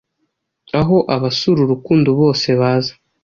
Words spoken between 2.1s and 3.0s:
bose baza.